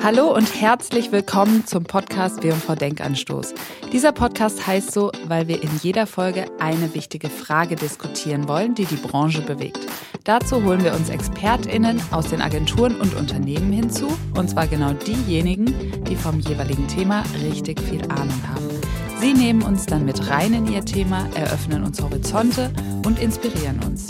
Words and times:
Hallo 0.00 0.32
und 0.32 0.60
herzlich 0.60 1.10
willkommen 1.10 1.66
zum 1.66 1.82
Podcast 1.82 2.44
W&V 2.44 2.76
Denkanstoß. 2.76 3.52
Dieser 3.92 4.12
Podcast 4.12 4.64
heißt 4.64 4.92
so, 4.92 5.10
weil 5.26 5.48
wir 5.48 5.60
in 5.60 5.70
jeder 5.82 6.06
Folge 6.06 6.46
eine 6.60 6.94
wichtige 6.94 7.28
Frage 7.28 7.74
diskutieren 7.74 8.46
wollen, 8.46 8.76
die 8.76 8.84
die 8.84 8.96
Branche 8.96 9.42
bewegt. 9.42 9.80
Dazu 10.22 10.62
holen 10.62 10.84
wir 10.84 10.94
uns 10.94 11.10
ExpertInnen 11.10 12.00
aus 12.12 12.28
den 12.28 12.40
Agenturen 12.40 12.94
und 13.00 13.14
Unternehmen 13.14 13.72
hinzu, 13.72 14.16
und 14.36 14.48
zwar 14.48 14.68
genau 14.68 14.92
diejenigen, 14.92 16.04
die 16.04 16.16
vom 16.16 16.38
jeweiligen 16.38 16.86
Thema 16.86 17.24
richtig 17.42 17.80
viel 17.80 18.02
Ahnung 18.02 18.40
haben. 18.54 18.67
Sie 19.20 19.34
nehmen 19.34 19.62
uns 19.62 19.84
dann 19.86 20.04
mit 20.04 20.30
rein 20.30 20.54
in 20.54 20.72
ihr 20.72 20.84
Thema, 20.84 21.28
eröffnen 21.34 21.82
uns 21.82 22.00
Horizonte 22.00 22.70
und 23.04 23.18
inspirieren 23.18 23.80
uns. 23.84 24.06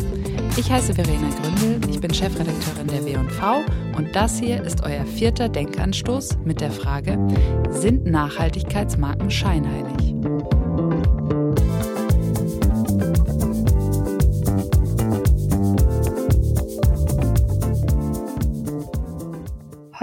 Ich 0.56 0.70
heiße 0.70 0.94
Verena 0.94 1.28
Gründel, 1.40 1.88
ich 1.88 1.98
bin 1.98 2.12
Chefredakteurin 2.12 2.88
der 2.88 3.04
W&V 3.06 3.64
und 3.96 4.14
das 4.14 4.38
hier 4.38 4.62
ist 4.62 4.82
euer 4.82 5.06
vierter 5.06 5.48
Denkanstoß 5.48 6.38
mit 6.44 6.60
der 6.60 6.70
Frage, 6.70 7.18
sind 7.70 8.06
Nachhaltigkeitsmarken 8.06 9.30
scheinheilig? 9.30 9.97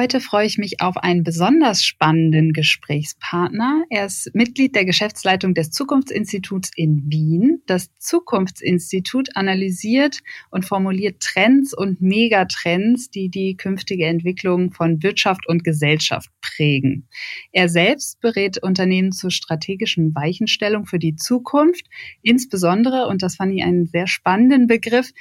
Heute 0.06 0.22
freue 0.22 0.46
ich 0.46 0.60
mich 0.60 0.82
auf 0.82 0.98
einen 0.98 1.24
besonders 1.24 1.84
spannenden 1.84 2.54
Gesprächspartner. 2.54 3.86
Er 3.90 4.06
ist 4.06 4.30
Mitglied 4.36 4.76
der 4.76 4.86
Geschäftsleitung 4.86 5.56
des 5.56 5.72
Zukunftsinstituts 5.72 6.70
in 6.76 7.10
Wien. 7.10 7.64
Das 7.66 7.90
Zukunftsinstitut 7.98 9.36
analysiert 9.36 10.20
und 10.52 10.64
formuliert 10.64 11.22
Trends 11.22 11.74
und 11.74 12.02
Megatrends, 12.02 13.10
die 13.10 13.30
die 13.30 13.58
künftige 13.58 14.06
Entwicklung 14.06 14.74
von 14.74 15.02
Wirtschaft 15.02 15.48
und 15.48 15.64
Gesellschaft 15.64 16.30
prägen. 16.40 17.08
Er 17.52 17.68
selbst 17.68 18.22
berät 18.22 18.60
Unternehmen 18.62 19.12
zur 19.12 19.32
strategischen 19.32 20.14
Weichenstellung 20.14 20.86
für 20.86 21.00
die 21.00 21.16
Zukunft, 21.16 21.88
insbesondere, 22.22 23.08
und 23.08 23.24
das 23.24 23.38
fand 23.38 23.56
ich 23.56 23.64
einen 23.64 23.88
sehr 23.88 24.06
spannenden 24.06 24.68
Begriff, 24.68 25.12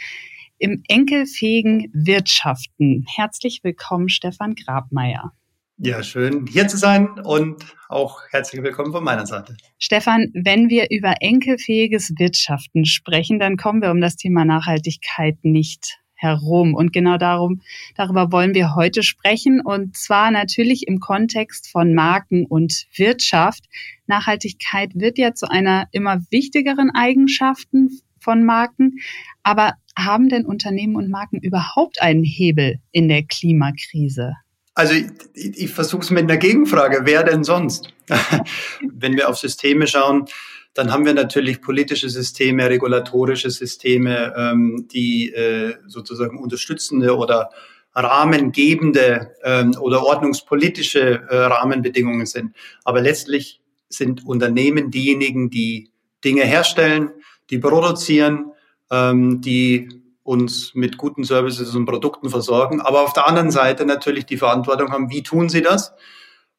im 0.64 0.82
enkelfähigen 0.88 1.90
Wirtschaften. 1.92 3.04
Herzlich 3.06 3.60
willkommen, 3.64 4.08
Stefan 4.08 4.54
Grabmeier. 4.54 5.34
Ja, 5.76 6.02
schön 6.02 6.46
hier 6.46 6.68
zu 6.68 6.78
sein 6.78 7.20
und 7.22 7.62
auch 7.90 8.22
herzlich 8.30 8.62
willkommen 8.62 8.90
von 8.90 9.04
meiner 9.04 9.26
Seite. 9.26 9.58
Stefan, 9.78 10.30
wenn 10.32 10.70
wir 10.70 10.86
über 10.90 11.16
enkelfähiges 11.20 12.14
Wirtschaften 12.16 12.86
sprechen, 12.86 13.38
dann 13.38 13.58
kommen 13.58 13.82
wir 13.82 13.90
um 13.90 14.00
das 14.00 14.16
Thema 14.16 14.46
Nachhaltigkeit 14.46 15.36
nicht 15.42 15.98
herum. 16.14 16.72
Und 16.72 16.94
genau 16.94 17.18
darum, 17.18 17.60
darüber 17.94 18.32
wollen 18.32 18.54
wir 18.54 18.74
heute 18.74 19.02
sprechen. 19.02 19.60
Und 19.60 19.98
zwar 19.98 20.30
natürlich 20.30 20.88
im 20.88 20.98
Kontext 20.98 21.70
von 21.70 21.92
Marken 21.92 22.46
und 22.46 22.86
Wirtschaft. 22.96 23.66
Nachhaltigkeit 24.06 24.92
wird 24.94 25.18
ja 25.18 25.34
zu 25.34 25.46
einer 25.50 25.88
immer 25.92 26.20
wichtigeren 26.30 26.90
Eigenschaften 26.90 28.00
von 28.24 28.44
Marken. 28.44 28.96
Aber 29.42 29.74
haben 29.96 30.28
denn 30.28 30.44
Unternehmen 30.46 30.96
und 30.96 31.10
Marken 31.10 31.38
überhaupt 31.38 32.02
einen 32.02 32.24
Hebel 32.24 32.80
in 32.90 33.08
der 33.08 33.22
Klimakrise? 33.22 34.34
Also 34.74 34.94
ich, 34.94 35.10
ich 35.34 35.70
versuche 35.70 36.02
es 36.02 36.10
mit 36.10 36.24
einer 36.24 36.36
Gegenfrage. 36.36 37.02
Wer 37.04 37.22
denn 37.22 37.44
sonst? 37.44 37.94
Wenn 38.92 39.16
wir 39.16 39.28
auf 39.28 39.38
Systeme 39.38 39.86
schauen, 39.86 40.26
dann 40.74 40.90
haben 40.90 41.04
wir 41.06 41.14
natürlich 41.14 41.60
politische 41.62 42.08
Systeme, 42.08 42.68
regulatorische 42.68 43.50
Systeme, 43.50 44.34
ähm, 44.36 44.88
die 44.92 45.32
äh, 45.32 45.76
sozusagen 45.86 46.38
unterstützende 46.38 47.16
oder 47.16 47.50
rahmengebende 47.94 49.34
ähm, 49.44 49.76
oder 49.80 50.02
ordnungspolitische 50.02 51.22
äh, 51.28 51.36
Rahmenbedingungen 51.36 52.26
sind. 52.26 52.56
Aber 52.84 53.00
letztlich 53.00 53.60
sind 53.88 54.26
Unternehmen 54.26 54.90
diejenigen, 54.90 55.48
die 55.48 55.92
Dinge 56.24 56.42
herstellen, 56.42 57.10
die 57.50 57.58
produzieren, 57.58 58.52
ähm, 58.90 59.40
die 59.40 59.88
uns 60.22 60.74
mit 60.74 60.96
guten 60.96 61.24
Services 61.24 61.74
und 61.74 61.84
Produkten 61.84 62.30
versorgen, 62.30 62.80
aber 62.80 63.02
auf 63.02 63.12
der 63.12 63.28
anderen 63.28 63.50
Seite 63.50 63.84
natürlich 63.84 64.24
die 64.24 64.38
Verantwortung 64.38 64.90
haben, 64.90 65.10
wie 65.10 65.22
tun 65.22 65.48
sie 65.48 65.62
das 65.62 65.92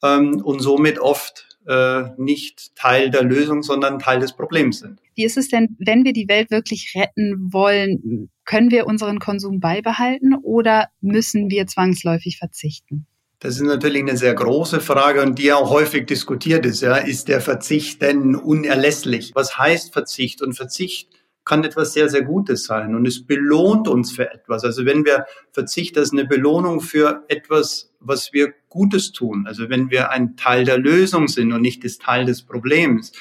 ähm, 0.03 0.41
und 0.43 0.59
somit 0.59 0.99
oft 0.99 1.57
äh, 1.67 2.03
nicht 2.17 2.75
Teil 2.75 3.09
der 3.09 3.23
Lösung, 3.23 3.63
sondern 3.63 3.97
Teil 3.97 4.19
des 4.19 4.33
Problems 4.33 4.79
sind. 4.79 4.99
Wie 5.15 5.25
ist 5.25 5.37
es 5.37 5.49
denn, 5.49 5.75
wenn 5.79 6.03
wir 6.03 6.13
die 6.13 6.27
Welt 6.27 6.51
wirklich 6.51 6.93
retten 6.95 7.51
wollen, 7.51 8.29
können 8.43 8.69
wir 8.69 8.85
unseren 8.85 9.17
Konsum 9.19 9.59
beibehalten 9.59 10.35
oder 10.35 10.89
müssen 11.01 11.49
wir 11.49 11.65
zwangsläufig 11.65 12.37
verzichten? 12.37 13.07
Das 13.39 13.55
ist 13.55 13.63
natürlich 13.63 14.01
eine 14.01 14.17
sehr 14.17 14.33
große 14.33 14.79
Frage 14.79 15.21
und 15.21 15.37
die 15.37 15.51
auch 15.51 15.69
häufig 15.69 16.05
diskutiert 16.07 16.65
ist. 16.65 16.81
Ja. 16.81 16.95
Ist 16.95 17.27
der 17.27 17.41
Verzicht 17.41 18.01
denn 18.01 18.35
unerlässlich? 18.35 19.31
Was 19.35 19.57
heißt 19.57 19.93
Verzicht? 19.93 20.41
Und 20.41 20.53
Verzicht 20.53 21.09
kann 21.45 21.63
etwas 21.63 21.93
sehr, 21.93 22.09
sehr 22.09 22.23
Gutes 22.23 22.65
sein 22.65 22.95
und 22.95 23.05
es 23.07 23.25
belohnt 23.25 23.87
uns 23.87 24.11
für 24.11 24.31
etwas. 24.33 24.63
Also 24.63 24.85
wenn 24.85 25.05
wir 25.05 25.25
Verzicht 25.51 25.97
als 25.97 26.11
eine 26.11 26.25
Belohnung 26.25 26.81
für 26.81 27.23
etwas, 27.27 27.93
was 27.99 28.33
wir 28.33 28.53
Gutes 28.67 29.11
tun, 29.11 29.45
also 29.47 29.69
wenn 29.69 29.91
wir 29.91 30.09
ein 30.09 30.35
Teil 30.37 30.65
der 30.65 30.79
Lösung 30.79 31.27
sind 31.27 31.53
und 31.53 31.61
nicht 31.61 31.83
das 31.83 31.99
Teil 31.99 32.25
des 32.25 32.41
Problems. 32.41 33.11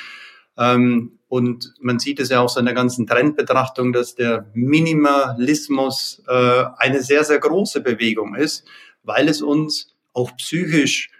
Ähm, 0.56 1.18
und 1.28 1.74
man 1.80 1.98
sieht 1.98 2.18
es 2.18 2.30
ja 2.30 2.40
auch 2.40 2.48
so 2.48 2.60
in 2.60 2.66
der 2.66 2.74
ganzen 2.74 3.06
Trendbetrachtung, 3.06 3.92
dass 3.92 4.14
der 4.14 4.48
Minimalismus 4.54 6.22
äh, 6.26 6.64
eine 6.78 7.02
sehr, 7.02 7.24
sehr 7.24 7.40
große 7.40 7.82
Bewegung 7.82 8.34
ist, 8.36 8.64
weil 9.02 9.28
es 9.28 9.42
uns 9.42 9.93
auch 10.14 10.34
psychisch, 10.36 11.10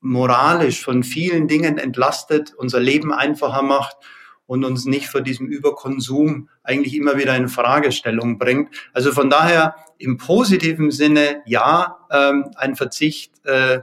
moralisch 0.00 0.82
von 0.82 1.02
vielen 1.02 1.46
Dingen 1.48 1.78
entlastet, 1.78 2.54
unser 2.56 2.80
Leben 2.80 3.12
einfacher 3.12 3.62
macht 3.62 3.96
und 4.46 4.64
uns 4.64 4.84
nicht 4.84 5.08
vor 5.08 5.20
diesem 5.20 5.46
Überkonsum 5.46 6.48
eigentlich 6.62 6.94
immer 6.94 7.18
wieder 7.18 7.36
in 7.36 7.48
Fragestellung 7.48 8.38
bringt. 8.38 8.70
Also 8.92 9.12
von 9.12 9.28
daher 9.28 9.76
im 9.98 10.16
positiven 10.18 10.90
Sinne, 10.90 11.42
ja, 11.46 11.98
ähm, 12.10 12.50
ein 12.56 12.76
Verzicht 12.76 13.32
äh, 13.44 13.80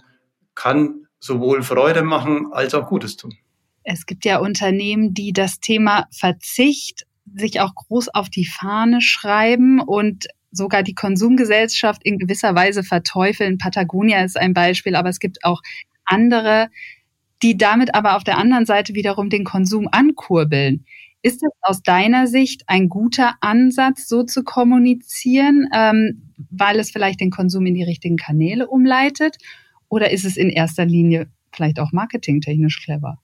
kann 0.55 1.07
sowohl 1.19 1.63
Freude 1.63 2.03
machen 2.03 2.51
als 2.51 2.73
auch 2.73 2.87
Gutes 2.87 3.17
tun. 3.17 3.35
Es 3.83 4.05
gibt 4.05 4.25
ja 4.25 4.39
Unternehmen, 4.39 5.13
die 5.13 5.33
das 5.33 5.59
Thema 5.59 6.07
Verzicht 6.11 7.05
sich 7.35 7.59
auch 7.59 7.75
groß 7.75 8.09
auf 8.09 8.29
die 8.29 8.45
Fahne 8.45 9.01
schreiben 9.01 9.81
und 9.81 10.27
sogar 10.53 10.83
die 10.83 10.95
Konsumgesellschaft 10.95 12.03
in 12.03 12.17
gewisser 12.17 12.55
Weise 12.55 12.83
verteufeln. 12.83 13.57
Patagonia 13.57 14.23
ist 14.23 14.37
ein 14.37 14.53
Beispiel, 14.53 14.95
aber 14.95 15.09
es 15.09 15.19
gibt 15.19 15.43
auch 15.43 15.61
andere, 16.05 16.69
die 17.41 17.57
damit 17.57 17.93
aber 17.95 18.15
auf 18.15 18.23
der 18.23 18.37
anderen 18.37 18.65
Seite 18.65 18.93
wiederum 18.93 19.29
den 19.29 19.43
Konsum 19.43 19.89
ankurbeln. 19.91 20.85
Ist 21.21 21.41
es 21.43 21.51
aus 21.61 21.81
deiner 21.81 22.27
Sicht 22.27 22.63
ein 22.67 22.89
guter 22.89 23.35
Ansatz, 23.41 24.07
so 24.07 24.23
zu 24.23 24.43
kommunizieren, 24.43 25.69
ähm, 25.73 26.33
weil 26.49 26.79
es 26.79 26.91
vielleicht 26.91 27.21
den 27.21 27.31
Konsum 27.31 27.65
in 27.65 27.75
die 27.75 27.83
richtigen 27.83 28.17
Kanäle 28.17 28.67
umleitet? 28.67 29.37
Oder 29.87 30.11
ist 30.11 30.25
es 30.25 30.37
in 30.37 30.49
erster 30.49 30.85
Linie 30.85 31.27
vielleicht 31.51 31.79
auch 31.79 31.91
marketingtechnisch 31.91 32.83
clever? 32.83 33.19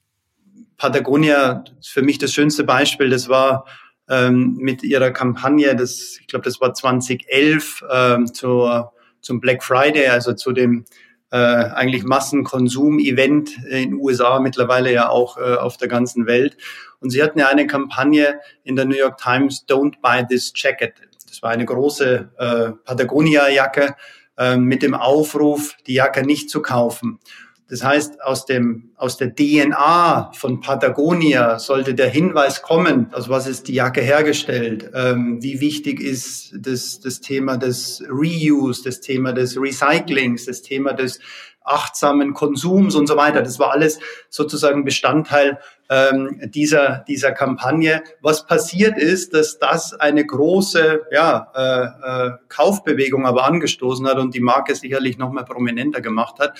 Patagonia 0.78 1.64
ist 1.78 1.90
für 1.90 2.02
mich 2.02 2.16
das 2.16 2.32
schönste 2.32 2.64
Beispiel. 2.64 3.10
Das 3.10 3.28
war 3.28 3.66
ähm, 4.10 4.56
mit 4.58 4.82
ihrer 4.82 5.12
Kampagne, 5.12 5.74
das, 5.76 6.18
ich 6.20 6.26
glaube, 6.26 6.44
das 6.44 6.60
war 6.60 6.74
2011 6.74 7.84
ähm, 7.90 8.34
zur, 8.34 8.92
zum 9.20 9.40
Black 9.40 9.62
Friday, 9.62 10.08
also 10.08 10.34
zu 10.34 10.52
dem 10.52 10.84
äh, 11.30 11.36
eigentlich 11.36 12.02
Massenkonsum-Event 12.02 13.64
in 13.64 13.94
USA, 13.94 14.40
mittlerweile 14.40 14.92
ja 14.92 15.08
auch 15.08 15.38
äh, 15.38 15.54
auf 15.54 15.76
der 15.76 15.86
ganzen 15.86 16.26
Welt. 16.26 16.56
Und 16.98 17.10
sie 17.10 17.22
hatten 17.22 17.38
ja 17.38 17.48
eine 17.48 17.68
Kampagne 17.68 18.40
in 18.64 18.74
der 18.74 18.84
New 18.84 18.96
York 18.96 19.18
Times, 19.18 19.64
Don't 19.68 20.00
Buy 20.02 20.26
This 20.26 20.52
Jacket. 20.54 20.94
Das 21.28 21.40
war 21.42 21.50
eine 21.50 21.64
große 21.64 22.30
äh, 22.36 22.72
Patagonia-Jacke 22.84 23.94
äh, 24.36 24.56
mit 24.56 24.82
dem 24.82 24.94
Aufruf, 24.94 25.76
die 25.86 25.94
Jacke 25.94 26.26
nicht 26.26 26.50
zu 26.50 26.60
kaufen. 26.60 27.20
Das 27.70 27.84
heißt, 27.84 28.20
aus 28.22 28.46
dem, 28.46 28.90
aus 28.96 29.16
der 29.16 29.32
DNA 29.32 30.32
von 30.34 30.60
Patagonia 30.60 31.60
sollte 31.60 31.94
der 31.94 32.08
Hinweis 32.08 32.62
kommen, 32.62 33.14
aus 33.14 33.28
was 33.28 33.46
ist 33.46 33.68
die 33.68 33.74
Jacke 33.74 34.00
hergestellt, 34.00 34.90
ähm, 34.92 35.40
wie 35.40 35.60
wichtig 35.60 36.00
ist 36.00 36.52
das, 36.58 36.98
das 36.98 37.20
Thema 37.20 37.56
des 37.56 38.02
Reuse, 38.10 38.82
das 38.82 39.00
Thema 39.00 39.32
des 39.32 39.56
Recyclings, 39.56 40.46
das 40.46 40.62
Thema 40.62 40.94
des 40.94 41.20
achtsamen 41.62 42.34
Konsums 42.34 42.94
und 42.94 43.06
so 43.06 43.16
weiter. 43.16 43.42
Das 43.42 43.58
war 43.58 43.72
alles 43.72 43.98
sozusagen 44.28 44.84
Bestandteil 44.84 45.60
ähm, 45.88 46.40
dieser, 46.44 47.04
dieser 47.06 47.32
Kampagne. 47.32 48.02
Was 48.22 48.46
passiert 48.46 48.96
ist, 48.96 49.34
dass 49.34 49.58
das 49.58 49.92
eine 49.94 50.24
große 50.24 51.02
ja, 51.12 51.50
äh, 51.54 52.28
äh, 52.28 52.30
Kaufbewegung 52.48 53.26
aber 53.26 53.44
angestoßen 53.44 54.06
hat 54.06 54.18
und 54.18 54.34
die 54.34 54.40
Marke 54.40 54.74
sicherlich 54.74 55.18
noch 55.18 55.32
mehr 55.32 55.44
prominenter 55.44 56.00
gemacht 56.00 56.38
hat. 56.38 56.58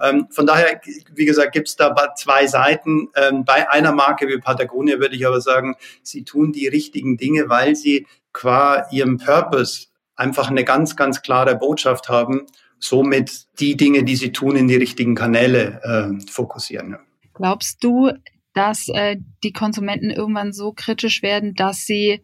Ähm, 0.00 0.26
von 0.30 0.46
daher, 0.46 0.80
wie 1.14 1.24
gesagt, 1.24 1.52
gibt 1.52 1.68
es 1.68 1.76
da 1.76 1.94
zwei 2.16 2.46
Seiten. 2.46 3.08
Ähm, 3.14 3.44
bei 3.44 3.70
einer 3.70 3.92
Marke 3.92 4.28
wie 4.28 4.38
Patagonia 4.38 4.98
würde 4.98 5.16
ich 5.16 5.26
aber 5.26 5.40
sagen, 5.40 5.76
sie 6.02 6.24
tun 6.24 6.52
die 6.52 6.68
richtigen 6.68 7.16
Dinge, 7.16 7.48
weil 7.48 7.76
sie 7.76 8.06
qua 8.32 8.86
ihrem 8.90 9.18
Purpose 9.18 9.86
einfach 10.16 10.50
eine 10.50 10.64
ganz, 10.64 10.96
ganz 10.96 11.22
klare 11.22 11.56
Botschaft 11.56 12.08
haben 12.08 12.46
somit 12.82 13.46
die 13.60 13.76
Dinge, 13.76 14.04
die 14.04 14.16
sie 14.16 14.32
tun, 14.32 14.56
in 14.56 14.68
die 14.68 14.74
richtigen 14.76 15.14
Kanäle 15.14 15.80
äh, 15.84 16.30
fokussieren. 16.30 16.96
Glaubst 17.32 17.82
du, 17.84 18.10
dass 18.54 18.88
äh, 18.88 19.16
die 19.44 19.52
Konsumenten 19.52 20.10
irgendwann 20.10 20.52
so 20.52 20.72
kritisch 20.72 21.22
werden, 21.22 21.54
dass 21.54 21.86
sie 21.86 22.22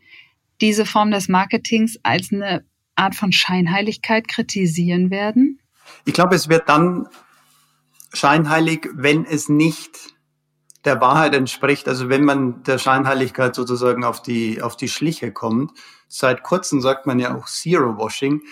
diese 0.61 0.85
Form 0.85 1.11
des 1.11 1.29
Marketings 1.29 1.99
als 2.03 2.33
eine 2.33 2.65
Art 2.97 3.15
von 3.15 3.33
Scheinheiligkeit 3.33 4.27
kritisieren 4.27 5.11
werden? 5.11 5.61
Ich 6.05 6.13
glaube, 6.13 6.35
es 6.35 6.49
wird 6.49 6.69
dann 6.69 7.07
scheinheilig, 8.13 8.89
wenn 8.93 9.25
es 9.25 9.49
nicht 9.49 9.91
der 10.85 11.01
Wahrheit 11.01 11.35
entspricht, 11.35 11.87
also 11.89 12.09
wenn 12.09 12.25
man 12.25 12.63
der 12.65 12.79
Scheinheiligkeit 12.79 13.55
sozusagen 13.55 14.05
auf 14.05 14.23
die, 14.23 14.61
auf 14.61 14.77
die 14.77 14.89
Schliche 14.89 15.33
kommt. 15.33 15.73
Seit 16.09 16.43
kurzem 16.43 16.81
sagt 16.81 17.07
man 17.07 17.19
ja 17.19 17.37
auch 17.37 17.47
Zero 17.47 17.97
Washing. 17.97 18.43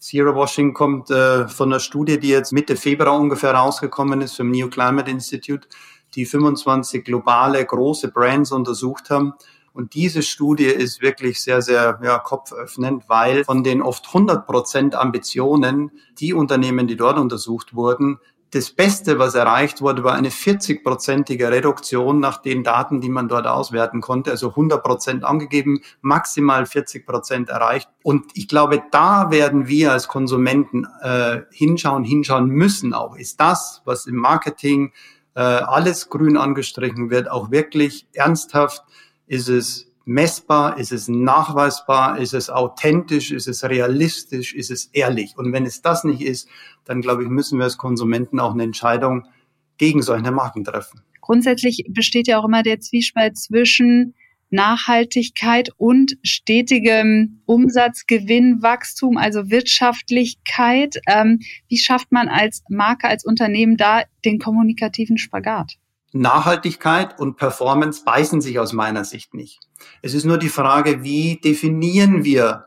Zero 0.00 0.34
Washing 0.34 0.72
kommt 0.72 1.10
äh, 1.10 1.46
von 1.46 1.70
einer 1.70 1.78
Studie, 1.78 2.18
die 2.18 2.30
jetzt 2.30 2.52
Mitte 2.52 2.74
Februar 2.76 3.20
ungefähr 3.20 3.52
rausgekommen 3.52 4.22
ist 4.22 4.34
vom 4.34 4.50
New 4.50 4.70
Climate 4.70 5.10
Institute, 5.10 5.68
die 6.14 6.24
25 6.24 7.04
globale 7.04 7.62
große 7.62 8.08
Brands 8.08 8.50
untersucht 8.50 9.10
haben. 9.10 9.34
Und 9.74 9.92
diese 9.92 10.22
Studie 10.22 10.64
ist 10.64 11.02
wirklich 11.02 11.42
sehr, 11.42 11.60
sehr 11.60 12.00
ja, 12.02 12.18
kopföffnend, 12.18 13.08
weil 13.08 13.44
von 13.44 13.62
den 13.62 13.82
oft 13.82 14.06
100 14.06 14.46
Prozent 14.46 14.94
Ambitionen, 14.94 15.92
die 16.18 16.32
Unternehmen, 16.32 16.88
die 16.88 16.96
dort 16.96 17.18
untersucht 17.18 17.74
wurden, 17.74 18.18
das 18.52 18.70
Beste, 18.70 19.18
was 19.18 19.34
erreicht 19.34 19.80
wurde, 19.80 20.02
war 20.02 20.14
eine 20.14 20.30
40-prozentige 20.30 21.50
Reduktion 21.50 22.18
nach 22.18 22.42
den 22.42 22.64
Daten, 22.64 23.00
die 23.00 23.08
man 23.08 23.28
dort 23.28 23.46
auswerten 23.46 24.00
konnte. 24.00 24.32
Also 24.32 24.50
100 24.50 24.82
Prozent 24.82 25.24
angegeben, 25.24 25.82
maximal 26.00 26.66
40 26.66 27.06
Prozent 27.06 27.48
erreicht. 27.48 27.88
Und 28.02 28.26
ich 28.34 28.48
glaube, 28.48 28.82
da 28.90 29.30
werden 29.30 29.68
wir 29.68 29.92
als 29.92 30.08
Konsumenten 30.08 30.86
äh, 31.00 31.42
hinschauen, 31.52 32.02
hinschauen 32.02 32.48
müssen 32.48 32.92
auch. 32.92 33.16
Ist 33.16 33.40
das, 33.40 33.82
was 33.84 34.06
im 34.06 34.16
Marketing 34.16 34.92
äh, 35.34 35.40
alles 35.40 36.08
grün 36.08 36.36
angestrichen 36.36 37.10
wird, 37.10 37.30
auch 37.30 37.52
wirklich 37.52 38.08
ernsthaft? 38.14 38.82
Ist 39.28 39.48
es 39.48 39.89
messbar? 40.10 40.76
Ist 40.78 40.90
es 40.90 41.06
nachweisbar? 41.06 42.18
Ist 42.18 42.34
es 42.34 42.50
authentisch? 42.50 43.30
Ist 43.30 43.46
es 43.46 43.62
realistisch? 43.62 44.54
Ist 44.54 44.70
es 44.70 44.86
ehrlich? 44.86 45.38
Und 45.38 45.52
wenn 45.52 45.64
es 45.64 45.82
das 45.82 46.02
nicht 46.02 46.20
ist, 46.20 46.48
dann 46.84 47.00
glaube 47.00 47.22
ich, 47.22 47.28
müssen 47.28 47.58
wir 47.58 47.64
als 47.64 47.78
Konsumenten 47.78 48.40
auch 48.40 48.52
eine 48.52 48.64
Entscheidung 48.64 49.28
gegen 49.78 50.02
solche 50.02 50.32
Marken 50.32 50.64
treffen. 50.64 51.00
Grundsätzlich 51.20 51.84
besteht 51.88 52.26
ja 52.26 52.40
auch 52.40 52.44
immer 52.44 52.64
der 52.64 52.80
Zwiespalt 52.80 53.38
zwischen 53.38 54.14
Nachhaltigkeit 54.50 55.70
und 55.76 56.18
stetigem 56.24 57.40
Umsatzgewinn, 57.46 58.62
Wachstum, 58.62 59.16
also 59.16 59.48
Wirtschaftlichkeit. 59.48 60.96
Ähm, 61.06 61.38
wie 61.68 61.78
schafft 61.78 62.10
man 62.10 62.28
als 62.28 62.64
Marke, 62.68 63.06
als 63.06 63.24
Unternehmen 63.24 63.76
da 63.76 64.02
den 64.24 64.40
kommunikativen 64.40 65.18
Spagat? 65.18 65.76
Nachhaltigkeit 66.12 67.18
und 67.18 67.36
Performance 67.36 68.02
beißen 68.04 68.40
sich 68.40 68.58
aus 68.58 68.72
meiner 68.72 69.04
Sicht 69.04 69.34
nicht. 69.34 69.60
Es 70.02 70.14
ist 70.14 70.24
nur 70.24 70.38
die 70.38 70.48
Frage, 70.48 71.02
wie 71.02 71.40
definieren 71.42 72.24
wir 72.24 72.66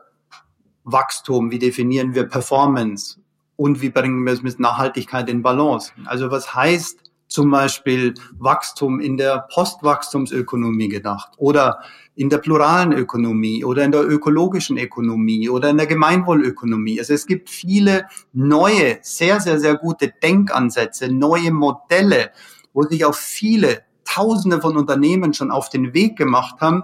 Wachstum, 0.84 1.50
wie 1.50 1.58
definieren 1.58 2.14
wir 2.14 2.24
Performance 2.24 3.20
und 3.56 3.80
wie 3.80 3.90
bringen 3.90 4.24
wir 4.24 4.32
es 4.32 4.42
mit 4.42 4.58
Nachhaltigkeit 4.58 5.28
in 5.28 5.42
Balance. 5.42 5.92
Also 6.06 6.30
was 6.30 6.54
heißt 6.54 6.98
zum 7.26 7.50
Beispiel 7.50 8.14
Wachstum 8.38 9.00
in 9.00 9.16
der 9.16 9.46
Postwachstumsökonomie 9.52 10.88
gedacht 10.88 11.32
oder 11.36 11.80
in 12.14 12.28
der 12.28 12.38
pluralen 12.38 12.92
Ökonomie 12.92 13.64
oder 13.64 13.84
in 13.84 13.92
der 13.92 14.08
ökologischen 14.08 14.78
Ökonomie 14.78 15.48
oder 15.48 15.70
in 15.70 15.78
der 15.78 15.86
Gemeinwohlökonomie. 15.86 16.98
Also 17.00 17.14
es 17.14 17.26
gibt 17.26 17.50
viele 17.50 18.06
neue, 18.32 18.98
sehr, 19.02 19.40
sehr, 19.40 19.58
sehr 19.58 19.76
gute 19.76 20.12
Denkansätze, 20.22 21.12
neue 21.12 21.50
Modelle, 21.50 22.30
wo 22.74 22.82
sich 22.82 23.06
auch 23.06 23.14
viele 23.14 23.82
Tausende 24.04 24.60
von 24.60 24.76
Unternehmen 24.76 25.32
schon 25.32 25.50
auf 25.50 25.70
den 25.70 25.94
Weg 25.94 26.16
gemacht 26.16 26.60
haben, 26.60 26.82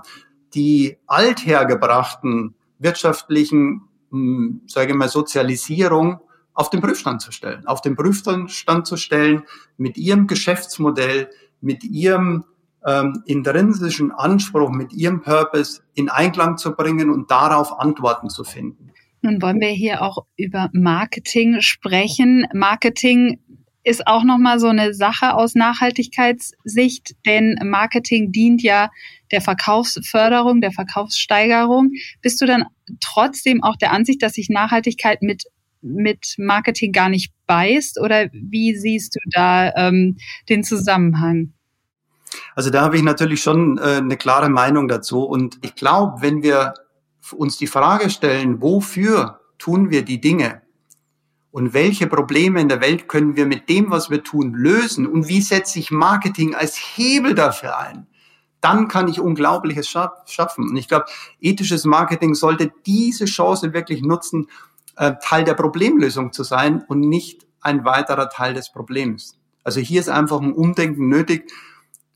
die 0.54 0.96
althergebrachten 1.06 2.54
wirtschaftlichen, 2.78 3.82
hm, 4.10 4.62
sage 4.66 4.92
ich 4.92 4.96
mal, 4.96 5.08
Sozialisierung 5.08 6.20
auf 6.54 6.70
den 6.70 6.80
Prüfstand 6.80 7.20
zu 7.20 7.30
stellen, 7.30 7.66
auf 7.66 7.82
den 7.82 7.94
Prüfstand 7.94 8.86
zu 8.86 8.96
stellen, 8.96 9.42
mit 9.76 9.98
ihrem 9.98 10.26
Geschäftsmodell, 10.26 11.28
mit 11.60 11.84
ihrem 11.84 12.44
ähm, 12.86 13.22
intrinsischen 13.26 14.10
Anspruch, 14.10 14.70
mit 14.70 14.92
ihrem 14.92 15.20
Purpose 15.20 15.82
in 15.94 16.08
Einklang 16.08 16.56
zu 16.56 16.74
bringen 16.74 17.10
und 17.10 17.30
darauf 17.30 17.78
Antworten 17.78 18.30
zu 18.30 18.44
finden. 18.44 18.90
Nun 19.22 19.42
wollen 19.42 19.60
wir 19.60 19.68
hier 19.68 20.02
auch 20.02 20.24
über 20.36 20.70
Marketing 20.72 21.60
sprechen. 21.60 22.46
Marketing 22.54 23.38
ist 23.82 24.06
auch 24.06 24.24
nochmal 24.24 24.60
so 24.60 24.68
eine 24.68 24.94
Sache 24.94 25.34
aus 25.34 25.54
Nachhaltigkeitssicht, 25.54 27.14
denn 27.24 27.58
Marketing 27.62 28.32
dient 28.32 28.62
ja 28.62 28.90
der 29.30 29.40
Verkaufsförderung, 29.40 30.60
der 30.60 30.72
Verkaufssteigerung. 30.72 31.92
Bist 32.20 32.40
du 32.40 32.46
dann 32.46 32.64
trotzdem 33.00 33.62
auch 33.62 33.76
der 33.76 33.92
Ansicht, 33.92 34.22
dass 34.22 34.34
sich 34.34 34.48
Nachhaltigkeit 34.50 35.22
mit, 35.22 35.44
mit 35.80 36.34
Marketing 36.38 36.92
gar 36.92 37.08
nicht 37.08 37.32
beißt? 37.46 38.00
Oder 38.00 38.28
wie 38.32 38.76
siehst 38.76 39.14
du 39.14 39.20
da 39.30 39.72
ähm, 39.74 40.18
den 40.48 40.62
Zusammenhang? 40.62 41.52
Also 42.54 42.70
da 42.70 42.82
habe 42.82 42.96
ich 42.96 43.02
natürlich 43.02 43.42
schon 43.42 43.78
äh, 43.78 43.96
eine 43.96 44.16
klare 44.16 44.50
Meinung 44.50 44.88
dazu. 44.88 45.24
Und 45.24 45.58
ich 45.62 45.74
glaube, 45.74 46.22
wenn 46.22 46.42
wir 46.42 46.74
uns 47.32 47.56
die 47.56 47.66
Frage 47.66 48.10
stellen, 48.10 48.60
wofür 48.60 49.40
tun 49.58 49.90
wir 49.90 50.02
die 50.02 50.20
Dinge, 50.20 50.62
und 51.52 51.74
welche 51.74 52.06
Probleme 52.06 52.60
in 52.60 52.68
der 52.68 52.80
Welt 52.80 53.08
können 53.08 53.36
wir 53.36 53.46
mit 53.46 53.68
dem, 53.68 53.90
was 53.90 54.10
wir 54.10 54.22
tun, 54.22 54.54
lösen 54.54 55.06
und 55.06 55.28
wie 55.28 55.40
setze 55.40 55.78
ich 55.78 55.90
Marketing 55.90 56.54
als 56.54 56.76
Hebel 56.76 57.34
dafür 57.34 57.78
ein, 57.78 58.06
dann 58.60 58.88
kann 58.88 59.08
ich 59.08 59.20
Unglaubliches 59.20 59.88
schaffen. 59.88 60.68
Und 60.68 60.76
ich 60.76 60.86
glaube, 60.86 61.06
ethisches 61.40 61.84
Marketing 61.84 62.34
sollte 62.34 62.70
diese 62.86 63.24
Chance 63.24 63.72
wirklich 63.72 64.02
nutzen, 64.02 64.48
äh, 64.96 65.14
Teil 65.22 65.44
der 65.44 65.54
Problemlösung 65.54 66.32
zu 66.32 66.44
sein 66.44 66.84
und 66.86 67.00
nicht 67.00 67.46
ein 67.62 67.84
weiterer 67.84 68.28
Teil 68.28 68.54
des 68.54 68.70
Problems. 68.70 69.38
Also 69.64 69.80
hier 69.80 70.00
ist 70.00 70.08
einfach 70.08 70.40
ein 70.40 70.52
Umdenken 70.52 71.08
nötig 71.08 71.50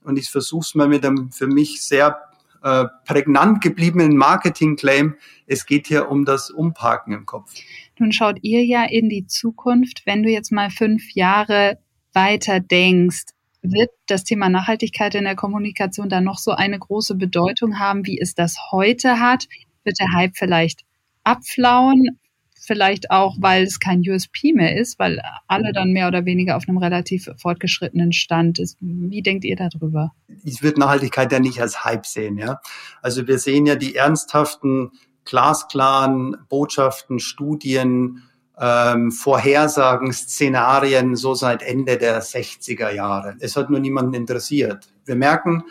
und 0.02 0.18
ich 0.18 0.30
versuche 0.30 0.64
es 0.64 0.74
mal 0.74 0.88
mit 0.88 1.04
einem 1.04 1.32
für 1.32 1.46
mich 1.46 1.82
sehr 1.82 2.23
äh, 2.64 2.86
prägnant 3.04 3.60
gebliebenen 3.62 4.16
Marketing-Claim. 4.16 5.16
Es 5.46 5.66
geht 5.66 5.86
hier 5.86 6.10
um 6.10 6.24
das 6.24 6.50
Umparken 6.50 7.12
im 7.12 7.26
Kopf. 7.26 7.52
Nun 7.98 8.10
schaut 8.10 8.38
ihr 8.40 8.64
ja 8.64 8.84
in 8.84 9.08
die 9.08 9.26
Zukunft. 9.26 10.02
Wenn 10.06 10.22
du 10.22 10.30
jetzt 10.30 10.50
mal 10.50 10.70
fünf 10.70 11.12
Jahre 11.12 11.78
weiter 12.14 12.60
denkst, 12.60 13.26
wird 13.60 13.90
das 14.06 14.24
Thema 14.24 14.48
Nachhaltigkeit 14.48 15.14
in 15.14 15.24
der 15.24 15.36
Kommunikation 15.36 16.08
dann 16.08 16.24
noch 16.24 16.38
so 16.38 16.52
eine 16.52 16.78
große 16.78 17.14
Bedeutung 17.16 17.78
haben, 17.78 18.06
wie 18.06 18.18
es 18.18 18.34
das 18.34 18.56
heute 18.72 19.20
hat? 19.20 19.46
Wird 19.84 19.98
der 20.00 20.12
Hype 20.14 20.36
vielleicht 20.36 20.84
abflauen? 21.22 22.18
Vielleicht 22.66 23.10
auch, 23.10 23.36
weil 23.40 23.64
es 23.64 23.78
kein 23.78 24.00
USP 24.00 24.52
mehr 24.52 24.76
ist, 24.76 24.98
weil 24.98 25.20
alle 25.46 25.72
dann 25.72 25.92
mehr 25.92 26.08
oder 26.08 26.24
weniger 26.24 26.56
auf 26.56 26.64
einem 26.66 26.78
relativ 26.78 27.28
fortgeschrittenen 27.36 28.12
Stand 28.12 28.58
ist. 28.58 28.78
Wie 28.80 29.22
denkt 29.22 29.44
ihr 29.44 29.56
darüber? 29.56 30.12
Ich 30.44 30.62
würde 30.62 30.80
Nachhaltigkeit 30.80 31.30
ja 31.30 31.40
nicht 31.40 31.60
als 31.60 31.84
Hype 31.84 32.06
sehen, 32.06 32.38
ja. 32.38 32.60
Also 33.02 33.26
wir 33.26 33.38
sehen 33.38 33.66
ja 33.66 33.76
die 33.76 33.96
ernsthaften 33.96 34.90
glasklaren 35.24 36.36
Botschaften, 36.48 37.18
Studien, 37.18 38.22
ähm, 38.58 39.10
Vorhersagen, 39.10 40.12
Szenarien 40.12 41.16
so 41.16 41.34
seit 41.34 41.62
Ende 41.62 41.98
der 41.98 42.22
60er 42.22 42.90
Jahre. 42.92 43.36
Es 43.40 43.56
hat 43.56 43.70
nur 43.70 43.80
niemanden 43.80 44.14
interessiert. 44.14 44.88
Wir 45.04 45.16
merken, 45.16 45.64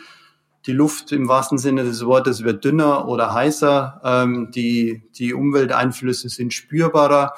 die 0.66 0.72
Luft 0.72 1.12
im 1.12 1.28
wahrsten 1.28 1.58
Sinne 1.58 1.84
des 1.84 2.04
Wortes 2.04 2.42
wird 2.42 2.64
dünner 2.64 3.06
oder 3.08 3.34
heißer, 3.34 4.00
ähm, 4.02 4.50
die, 4.50 5.02
die 5.16 5.34
Umwelteinflüsse 5.34 6.28
sind 6.28 6.54
spürbarer 6.54 7.34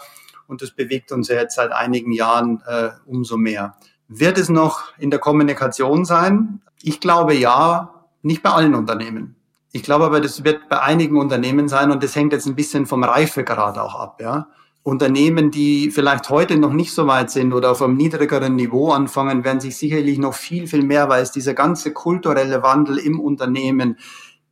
und 0.47 0.62
das 0.62 0.71
bewegt 0.71 1.11
uns 1.12 1.28
ja 1.28 1.37
jetzt 1.37 1.56
seit 1.56 1.73
einigen 1.73 2.12
Jahren 2.12 2.62
äh, 2.66 2.90
umso 3.04 3.37
mehr. 3.37 3.76
Wird 4.09 4.38
es 4.38 4.49
noch 4.49 4.97
in 4.99 5.11
der 5.11 5.18
Kommunikation 5.18 6.04
sein? 6.04 6.61
Ich 6.83 7.00
glaube 7.00 7.35
ja, 7.35 8.04
nicht 8.23 8.42
bei 8.42 8.50
allen 8.50 8.75
Unternehmen. 8.75 9.35
Ich 9.73 9.83
glaube 9.83 10.04
aber, 10.06 10.21
das 10.21 10.45
wird 10.45 10.68
bei 10.68 10.80
einigen 10.80 11.18
Unternehmen 11.18 11.68
sein 11.68 11.90
und 11.90 12.02
das 12.02 12.14
hängt 12.14 12.33
jetzt 12.33 12.47
ein 12.47 12.54
bisschen 12.54 12.87
vom 12.87 13.02
Reifegrad 13.02 13.76
auch 13.78 13.95
ab, 13.95 14.21
ja. 14.21 14.49
Unternehmen, 14.87 15.50
die 15.50 15.90
vielleicht 15.90 16.31
heute 16.31 16.57
noch 16.57 16.73
nicht 16.73 16.93
so 16.93 17.09
weit 17.09 17.28
sind 17.33 17.52
oder 17.52 17.73
auf 17.73 17.83
einem 17.83 17.97
niedrigeren 17.97 18.55
Niveau 18.55 18.93
anfangen, 18.93 19.43
werden 19.43 19.59
sich 19.59 19.76
sicherlich 19.76 20.16
noch 20.16 20.35
viel, 20.35 20.69
viel 20.69 20.85
mehr, 20.85 21.09
weil 21.09 21.25
es 21.25 21.33
dieser 21.33 21.55
ganze 21.55 21.93
kulturelle 21.93 22.62
Wandel 22.62 22.99
im 22.99 23.19
Unternehmen, 23.19 23.99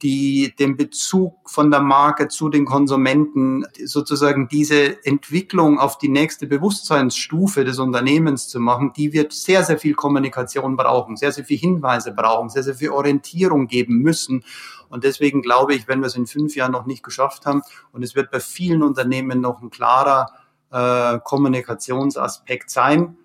die 0.03 0.55
den 0.59 0.77
Bezug 0.77 1.49
von 1.49 1.71
der 1.71 1.81
Marke 1.81 2.29
zu 2.29 2.49
den 2.49 2.65
Konsumenten, 2.65 3.65
sozusagen 3.85 4.49
diese 4.49 5.05
Entwicklung 5.05 5.79
auf 5.79 5.99
die 5.99 6.09
nächste 6.09 6.47
Bewusstseinsstufe 6.47 7.65
des 7.65 7.79
Unternehmens 7.79 8.49
zu 8.49 8.61
machen, 8.61 8.93
die 8.95 9.13
wird 9.13 9.33
sehr, 9.33 9.65
sehr 9.65 9.79
viel 9.79 9.95
Kommunikation 9.95 10.77
brauchen, 10.77 11.17
sehr, 11.17 11.33
sehr 11.33 11.45
viel 11.45 11.59
Hinweise 11.59 12.13
brauchen, 12.13 12.51
sehr, 12.51 12.63
sehr 12.63 12.75
viel 12.75 12.91
Orientierung 12.91 13.67
geben 13.67 13.99
müssen. 13.99 14.45
Und 14.89 15.05
deswegen 15.05 15.43
glaube 15.43 15.75
ich, 15.75 15.89
wenn 15.89 16.01
wir 16.01 16.07
es 16.07 16.17
in 16.17 16.27
fünf 16.27 16.55
Jahren 16.55 16.73
noch 16.73 16.87
nicht 16.87 17.03
geschafft 17.03 17.47
haben, 17.47 17.63
und 17.93 18.03
es 18.03 18.15
wird 18.15 18.31
bei 18.31 18.41
vielen 18.41 18.83
Unternehmen 18.83 19.41
noch 19.41 19.63
ein 19.63 19.71
klarer 19.71 20.31
äh, 20.71 21.19
Kommunikationsaspekt 21.23 22.69
sein. 22.69 23.17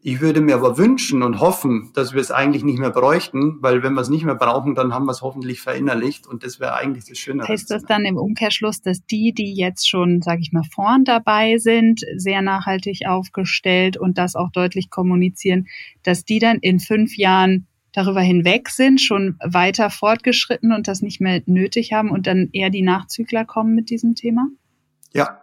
Ich 0.00 0.20
würde 0.20 0.40
mir 0.40 0.54
aber 0.54 0.78
wünschen 0.78 1.22
und 1.24 1.40
hoffen, 1.40 1.90
dass 1.92 2.12
wir 2.14 2.20
es 2.20 2.30
eigentlich 2.30 2.62
nicht 2.62 2.78
mehr 2.78 2.90
bräuchten, 2.90 3.58
weil 3.60 3.82
wenn 3.82 3.94
wir 3.94 4.00
es 4.00 4.08
nicht 4.08 4.24
mehr 4.24 4.36
brauchen, 4.36 4.76
dann 4.76 4.94
haben 4.94 5.06
wir 5.06 5.12
es 5.12 5.22
hoffentlich 5.22 5.60
verinnerlicht 5.60 6.26
und 6.26 6.44
das 6.44 6.60
wäre 6.60 6.74
eigentlich 6.74 7.06
das 7.06 7.18
Schöne. 7.18 7.46
Heißt 7.46 7.68
das 7.70 7.82
dann 7.82 8.04
im 8.04 8.16
Umkehrschluss, 8.16 8.80
dass 8.80 9.04
die, 9.06 9.32
die 9.32 9.54
jetzt 9.54 9.88
schon, 9.88 10.22
sage 10.22 10.40
ich 10.40 10.52
mal, 10.52 10.62
vorn 10.72 11.04
dabei 11.04 11.58
sind, 11.58 12.02
sehr 12.16 12.42
nachhaltig 12.42 13.06
aufgestellt 13.08 13.96
und 13.96 14.18
das 14.18 14.36
auch 14.36 14.52
deutlich 14.52 14.88
kommunizieren, 14.88 15.66
dass 16.04 16.24
die 16.24 16.38
dann 16.38 16.58
in 16.58 16.78
fünf 16.78 17.16
Jahren 17.16 17.66
darüber 17.92 18.20
hinweg 18.20 18.68
sind, 18.68 19.00
schon 19.00 19.36
weiter 19.44 19.90
fortgeschritten 19.90 20.72
und 20.72 20.86
das 20.86 21.02
nicht 21.02 21.20
mehr 21.20 21.42
nötig 21.46 21.92
haben 21.92 22.10
und 22.10 22.28
dann 22.28 22.50
eher 22.52 22.70
die 22.70 22.82
Nachzügler 22.82 23.44
kommen 23.44 23.74
mit 23.74 23.90
diesem 23.90 24.14
Thema? 24.14 24.46
Ja, 25.12 25.42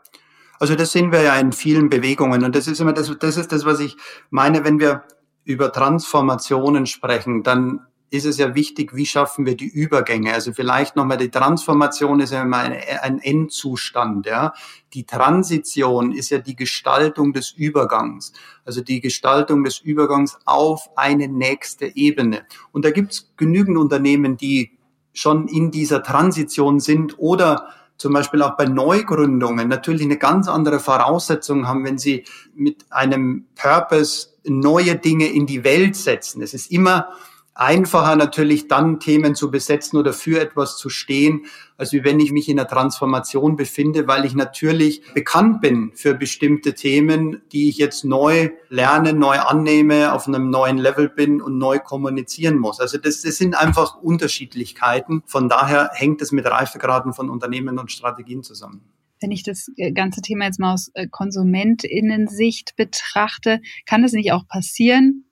also 0.60 0.76
das 0.76 0.92
sehen 0.92 1.12
wir 1.12 1.22
ja 1.22 1.36
in 1.36 1.52
vielen 1.52 1.90
Bewegungen 1.90 2.44
und 2.44 2.56
das 2.56 2.68
ist 2.68 2.80
immer 2.80 2.94
das, 2.94 3.12
das 3.20 3.38
ist 3.38 3.52
das, 3.52 3.66
was 3.66 3.80
ich 3.80 3.98
meine, 4.30 4.64
wenn 4.64 4.80
wir 4.80 5.04
über 5.44 5.72
Transformationen 5.72 6.86
sprechen, 6.86 7.44
dann 7.44 7.82
ist 8.10 8.26
es 8.26 8.38
ja 8.38 8.56
wichtig, 8.56 8.96
wie 8.96 9.06
schaffen 9.06 9.46
wir 9.46 9.56
die 9.56 9.68
Übergänge. 9.68 10.34
Also 10.34 10.54
vielleicht 10.54 10.96
nochmal 10.96 11.18
die 11.18 11.30
Transformation 11.32 12.20
ist 12.20 12.32
ja 12.32 12.44
immer 12.44 12.58
ein, 12.60 12.78
ein 13.02 13.20
Endzustand. 13.20 14.26
Ja. 14.26 14.54
Die 14.94 15.06
Transition 15.06 16.12
ist 16.12 16.30
ja 16.30 16.38
die 16.38 16.56
Gestaltung 16.56 17.34
des 17.34 17.52
Übergangs. 17.52 18.32
Also 18.64 18.82
die 18.82 19.02
Gestaltung 19.02 19.64
des 19.64 19.80
Übergangs 19.80 20.38
auf 20.46 20.90
eine 20.96 21.28
nächste 21.28 21.96
Ebene. 21.96 22.46
Und 22.72 22.86
da 22.86 22.92
gibt 22.92 23.12
es 23.12 23.34
genügend 23.38 23.78
Unternehmen, 23.78 24.38
die 24.38 24.78
schon 25.14 25.48
in 25.48 25.72
dieser 25.72 26.04
Transition 26.04 26.80
sind 26.80 27.18
oder 27.18 27.70
zum 27.98 28.14
Beispiel 28.14 28.42
auch 28.42 28.58
bei 28.58 28.66
Neugründungen 28.66 29.68
natürlich 29.68 30.04
eine 30.04 30.18
ganz 30.18 30.48
andere 30.48 30.80
Voraussetzung 30.80 31.68
haben, 31.68 31.86
wenn 31.86 31.98
sie 31.98 32.26
mit 32.54 32.86
einem 32.90 33.46
Purpose 33.56 34.30
neue 34.44 34.96
Dinge 34.96 35.28
in 35.28 35.46
die 35.46 35.64
Welt 35.64 35.96
setzen. 35.96 36.42
Es 36.42 36.54
ist 36.54 36.72
immer 36.72 37.10
einfacher 37.56 38.18
natürlich 38.18 38.68
dann 38.68 39.00
Themen 39.00 39.34
zu 39.34 39.50
besetzen 39.50 39.98
oder 39.98 40.14
für 40.14 40.40
etwas 40.40 40.78
zu 40.78 40.90
stehen, 40.90 41.46
als 41.78 41.94
wie 41.94 42.04
wenn 42.04 42.20
ich 42.20 42.32
mich 42.32 42.50
in 42.50 42.60
einer 42.60 42.68
Transformation 42.68 43.56
befinde, 43.56 44.08
weil 44.08 44.26
ich 44.26 44.36
natürlich 44.36 45.02
bekannt 45.14 45.62
bin 45.62 45.92
für 45.96 46.14
bestimmte 46.14 46.74
Themen, 46.74 47.42
die 47.54 47.70
ich 47.70 47.78
jetzt 47.78 48.04
neu 48.04 48.50
lerne, 48.70 49.14
neu 49.14 49.40
annehme, 49.40 50.14
auf 50.14 50.28
einem 50.28 50.50
neuen 50.50 50.78
Level 50.78 51.10
bin 51.10 51.42
und 51.42 51.58
neu 51.58 51.80
kommunizieren 51.80 52.58
muss. 52.58 52.80
Also 52.80 52.98
das, 52.98 53.22
das 53.22 53.38
sind 53.38 53.56
einfach 53.56 53.96
Unterschiedlichkeiten. 53.96 55.24
Von 55.26 55.48
daher 55.48 55.90
hängt 55.94 56.22
es 56.22 56.34
mit 56.34 56.46
Reifegraden 56.46 57.14
von 57.14 57.30
Unternehmen 57.30 57.80
und 57.80 57.92
Strategien 57.92 58.44
zusammen 58.44 58.82
wenn 59.22 59.32
ich 59.32 59.44
das 59.44 59.72
äh, 59.78 59.92
ganze 59.92 60.22
Thema 60.22 60.46
jetzt 60.46 60.60
mal 60.60 60.74
aus 60.74 60.92
äh, 60.94 61.08
Konsumentinnensicht 61.08 62.76
betrachte, 62.76 63.62
kann 63.86 64.04
es 64.04 64.12
nicht 64.12 64.34
auch 64.34 64.46
passieren, 64.48 65.25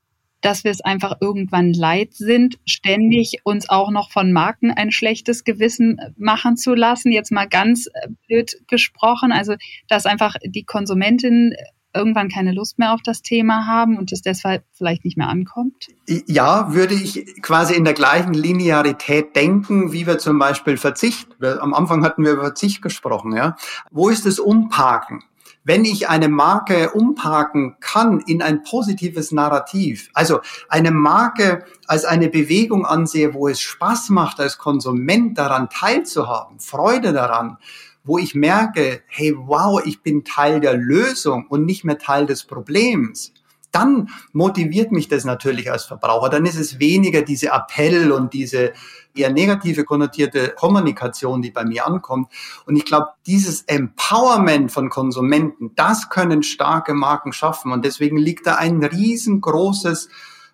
dass 0.43 0.63
wir 0.63 0.71
es 0.71 0.81
einfach 0.81 1.15
irgendwann 1.21 1.73
leid 1.73 2.13
sind, 2.13 2.59
ständig 2.65 3.37
uns 3.43 3.69
auch 3.69 3.89
noch 3.89 4.11
von 4.11 4.31
Marken 4.31 4.71
ein 4.71 4.91
schlechtes 4.91 5.45
Gewissen 5.45 5.97
machen 6.17 6.57
zu 6.57 6.75
lassen. 6.75 7.11
Jetzt 7.11 7.31
mal 7.31 7.47
ganz 7.47 7.87
äh, 7.87 8.09
blöd 8.27 8.57
gesprochen. 8.67 9.31
Also, 9.31 9.55
dass 9.87 10.05
einfach 10.05 10.35
die 10.45 10.65
Konsumentinnen 10.65 11.53
irgendwann 11.95 12.27
keine 12.27 12.51
Lust 12.51 12.79
mehr 12.79 12.93
auf 12.93 13.01
das 13.03 13.21
Thema 13.21 13.67
haben 13.67 13.97
und 13.97 14.11
es 14.11 14.21
deshalb 14.21 14.65
vielleicht 14.73 15.05
nicht 15.05 15.15
mehr 15.15 15.29
ankommt? 15.29 15.87
Ja, 16.07 16.73
würde 16.73 16.95
ich 16.95 17.41
quasi 17.41 17.75
in 17.75 17.85
der 17.85 17.93
gleichen 17.93 18.33
Linearität 18.33 19.35
denken, 19.35 19.93
wie 19.93 20.07
wir 20.07 20.17
zum 20.17 20.39
Beispiel 20.39 20.77
Verzicht. 20.77 21.27
Am 21.41 21.73
Anfang 21.73 22.03
hatten 22.03 22.25
wir 22.25 22.33
über 22.33 22.41
Verzicht 22.41 22.81
gesprochen, 22.81 23.35
ja. 23.35 23.55
Wo 23.91 24.09
ist 24.09 24.25
das 24.25 24.39
Umparken? 24.39 25.23
Wenn 25.63 25.85
ich 25.85 26.09
eine 26.09 26.29
Marke 26.29 26.91
umparken 26.91 27.77
kann 27.79 28.19
in 28.21 28.41
ein 28.41 28.63
positives 28.63 29.31
Narrativ, 29.31 30.09
also 30.13 30.41
eine 30.69 30.91
Marke 30.91 31.65
als 31.87 32.05
eine 32.05 32.29
Bewegung 32.29 32.85
ansehe, 32.85 33.33
wo 33.33 33.47
es 33.47 33.61
Spaß 33.61 34.09
macht, 34.09 34.39
als 34.39 34.57
Konsument 34.57 35.37
daran 35.37 35.69
teilzuhaben, 35.69 36.59
Freude 36.59 37.13
daran, 37.13 37.57
wo 38.03 38.17
ich 38.17 38.35
merke, 38.35 39.01
hey, 39.07 39.33
wow, 39.37 39.81
ich 39.85 40.01
bin 40.01 40.25
Teil 40.25 40.59
der 40.59 40.75
Lösung 40.75 41.47
und 41.47 41.65
nicht 41.65 41.85
mehr 41.85 41.97
Teil 41.97 42.25
des 42.25 42.43
Problems, 42.43 43.33
dann 43.73 44.09
motiviert 44.31 44.91
mich 44.91 45.07
das 45.07 45.25
natürlich 45.25 45.71
als 45.71 45.83
Verbraucher. 45.83 46.29
Dann 46.29 46.45
ist 46.45 46.57
es 46.57 46.79
weniger 46.79 47.23
diese 47.23 47.47
Appell 47.47 48.11
und 48.11 48.31
diese 48.33 48.71
eher 49.15 49.31
negative 49.31 49.83
konnotierte 49.83 50.49
Kommunikation, 50.49 51.41
die 51.41 51.51
bei 51.51 51.65
mir 51.65 51.85
ankommt. 51.85 52.29
Und 52.65 52.75
ich 52.75 52.85
glaube, 52.85 53.07
dieses 53.25 53.63
Empowerment 53.63 54.71
von 54.71 54.89
Konsumenten, 54.89 55.71
das 55.75 56.09
können 56.09 56.43
starke 56.43 56.93
Marken 56.93 57.33
schaffen. 57.33 57.71
Und 57.71 57.83
deswegen 57.83 58.17
liegt 58.17 58.47
da 58.47 58.55
ein 58.55 58.83
riesengroßes 58.83 60.09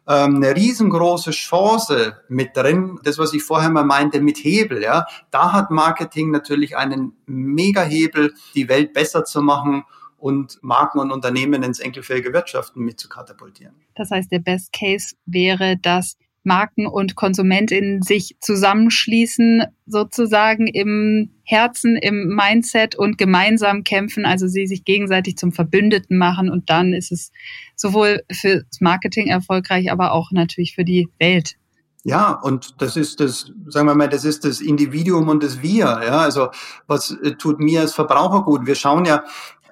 ähm, 0.07 0.37
eine 0.37 0.55
riesengroße 0.55 1.31
Chance 1.31 2.17
mit 2.29 2.57
drin. 2.57 2.99
Das, 3.03 3.19
was 3.19 3.33
ich 3.33 3.43
vorher 3.43 3.69
mal 3.69 3.85
meinte 3.85 4.21
mit 4.21 4.37
Hebel, 4.37 4.81
ja, 4.81 5.05
da 5.29 5.53
hat 5.53 5.69
Marketing 5.69 6.31
natürlich 6.31 6.75
einen 6.75 7.13
Mega-Hebel, 7.27 8.33
die 8.55 8.69
Welt 8.69 8.93
besser 8.93 9.23
zu 9.23 9.41
machen 9.41 9.83
und 10.19 10.59
Marken 10.61 10.99
und 10.99 11.11
Unternehmen 11.11 11.63
ins 11.63 11.79
enkelfähige 11.79 12.33
Wirtschaften 12.33 12.81
mit 12.81 12.99
zu 12.99 13.09
katapultieren. 13.09 13.75
Das 13.95 14.11
heißt, 14.11 14.31
der 14.31 14.39
Best 14.39 14.73
Case 14.73 15.15
wäre, 15.25 15.77
dass 15.77 16.17
Marken 16.43 16.87
und 16.87 17.15
KonsumentInnen 17.15 18.01
sich 18.01 18.35
zusammenschließen, 18.39 19.63
sozusagen 19.85 20.67
im 20.67 21.31
Herzen, 21.43 21.95
im 21.97 22.27
Mindset 22.27 22.95
und 22.95 23.17
gemeinsam 23.17 23.83
kämpfen, 23.83 24.25
also 24.25 24.47
sie 24.47 24.65
sich 24.65 24.85
gegenseitig 24.85 25.37
zum 25.37 25.51
Verbündeten 25.51 26.17
machen 26.17 26.49
und 26.49 26.69
dann 26.69 26.93
ist 26.93 27.11
es 27.11 27.31
sowohl 27.75 28.23
fürs 28.31 28.63
Marketing 28.79 29.27
erfolgreich, 29.27 29.91
aber 29.91 30.13
auch 30.13 30.31
natürlich 30.31 30.75
für 30.75 30.85
die 30.85 31.09
Welt. 31.19 31.55
Ja, 32.03 32.31
und 32.31 32.81
das 32.81 32.95
ist 32.95 33.19
das, 33.19 33.51
sagen 33.67 33.87
wir 33.87 33.95
mal, 33.95 34.07
das 34.07 34.23
ist 34.23 34.45
das 34.45 34.61
Individuum 34.61 35.27
und 35.27 35.43
das 35.43 35.61
Wir. 35.61 35.85
Ja, 35.85 36.19
also 36.19 36.49
was 36.87 37.11
äh, 37.11 37.33
tut 37.33 37.59
mir 37.59 37.81
als 37.81 37.93
Verbraucher 37.93 38.43
gut? 38.43 38.65
Wir 38.65 38.75
schauen 38.75 39.03
ja 39.03 39.23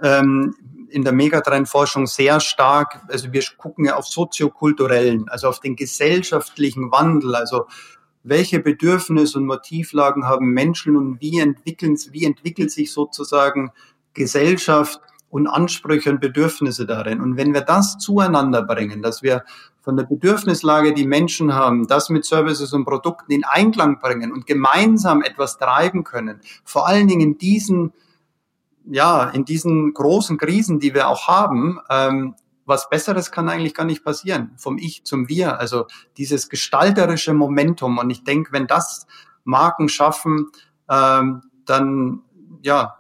ähm, 0.02 0.56
in 0.90 1.04
der 1.04 1.14
Megatrendforschung 1.14 2.08
sehr 2.08 2.40
stark, 2.40 3.02
also 3.10 3.32
wir 3.34 3.44
gucken 3.58 3.86
ja 3.86 3.96
auf 3.96 4.08
soziokulturellen, 4.08 5.28
also 5.30 5.48
auf 5.50 5.60
den 5.60 5.76
gesellschaftlichen 5.76 6.92
Wandel, 6.92 7.36
also 7.36 7.66
welche 8.24 8.60
Bedürfnisse 8.60 9.38
und 9.38 9.46
Motivlagen 9.46 10.26
haben 10.26 10.52
Menschen 10.52 10.96
und 10.96 11.22
wie 11.22 11.40
entwickeln, 11.40 11.98
wie 12.12 12.26
entwickelt 12.26 12.72
sich 12.72 12.92
sozusagen 12.92 13.72
Gesellschaft 14.14 15.00
und 15.30 15.48
Ansprüche 15.48 16.10
und 16.10 16.22
Bedürfnisse 16.22 16.86
darin. 16.86 17.22
Und 17.22 17.38
wenn 17.38 17.54
wir 17.54 17.62
das 17.62 17.98
zueinander 17.98 18.64
bringen, 18.64 19.02
dass 19.02 19.24
wir 19.24 19.44
von 19.82 19.96
der 19.96 20.04
Bedürfnislage, 20.04 20.94
die 20.94 21.08
Menschen 21.08 21.54
haben, 21.54 21.88
das 21.88 22.10
mit 22.10 22.26
Services 22.26 22.74
und 22.74 22.86
Produkten 22.86 23.32
in 23.32 23.46
Einklang 23.46 24.00
bringen 24.00 24.34
und 24.34 24.46
gemeinsam 24.46 25.22
etwas 25.22 25.58
treiben 25.58 26.04
können, 26.04 26.42
vor 26.66 26.88
allen 26.88 27.08
Dingen 27.08 27.22
in 27.22 27.38
diesen 27.38 27.94
ja, 28.90 29.30
in 29.30 29.46
diesen 29.46 29.94
großen 29.94 30.38
Krisen, 30.38 30.80
die 30.80 30.94
wir 30.94 31.08
auch 31.08 31.28
haben, 31.28 31.80
ähm, 31.90 32.36
was 32.66 32.90
Besseres 32.90 33.32
kann 33.32 33.48
eigentlich 33.48 33.74
gar 33.74 33.86
nicht 33.86 34.04
passieren. 34.04 34.52
Vom 34.58 34.78
Ich 34.78 35.06
zum 35.06 35.30
Wir. 35.30 35.60
Also 35.60 35.86
dieses 36.18 36.50
gestalterische 36.50 37.34
Momentum. 37.34 37.98
Und 37.98 38.10
ich 38.10 38.24
denke, 38.24 38.52
wenn 38.52 38.68
das 38.68 39.08
Marken 39.46 39.88
schaffen, 39.88 40.48
ähm, 40.90 41.44
dann 41.66 42.24
ja, 42.62 42.98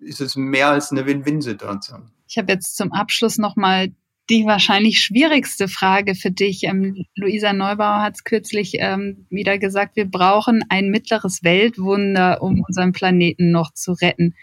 ist 0.00 0.20
es 0.20 0.36
mehr 0.36 0.68
als 0.68 0.90
eine 0.90 1.04
Win-Win-Situation. 1.04 2.10
Ich 2.26 2.38
habe 2.38 2.52
jetzt 2.52 2.76
zum 2.76 2.92
Abschluss 2.92 3.36
nochmal 3.36 3.92
die 4.30 4.44
wahrscheinlich 4.44 5.00
schwierigste 5.00 5.68
Frage 5.68 6.14
für 6.14 6.30
dich. 6.30 6.64
Ähm, 6.64 7.04
Luisa 7.14 7.52
Neubauer 7.52 8.02
hat 8.02 8.16
es 8.16 8.24
kürzlich 8.24 8.74
ähm, 8.78 9.26
wieder 9.30 9.58
gesagt, 9.58 9.96
wir 9.96 10.04
brauchen 10.04 10.62
ein 10.68 10.90
mittleres 10.90 11.42
Weltwunder, 11.42 12.42
um 12.42 12.62
unseren 12.66 12.92
Planeten 12.92 13.50
noch 13.50 13.72
zu 13.72 13.92
retten. 13.92 14.34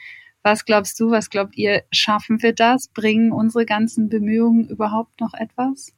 Was 0.45 0.63
glaubst 0.63 0.99
du, 0.99 1.09
was 1.09 1.31
glaubt 1.31 1.57
ihr, 1.57 1.85
schaffen 1.91 2.39
wir 2.43 2.53
das? 2.53 2.89
Bringen 2.89 3.31
unsere 3.31 3.65
ganzen 3.65 4.09
Bemühungen 4.09 4.69
überhaupt 4.69 5.19
noch 5.19 5.33
etwas? 5.33 5.91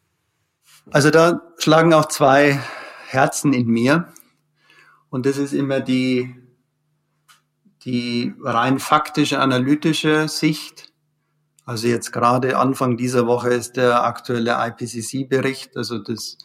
Also 0.89 1.09
da 1.09 1.41
schlagen 1.57 1.93
auch 1.93 2.05
zwei 2.05 2.57
Herzen 3.09 3.51
in 3.51 3.67
mir. 3.67 4.07
Und 5.09 5.25
das 5.25 5.37
ist 5.37 5.51
immer 5.51 5.81
die, 5.81 6.33
die 7.83 8.33
rein 8.41 8.79
faktische, 8.79 9.41
analytische 9.41 10.29
Sicht. 10.29 10.93
Also 11.65 11.89
jetzt 11.89 12.13
gerade 12.13 12.57
Anfang 12.57 12.95
dieser 12.95 13.27
Woche 13.27 13.49
ist 13.49 13.75
der 13.75 14.05
aktuelle 14.05 14.55
IPCC-Bericht, 14.65 15.75
also 15.75 15.99
das 15.99 16.37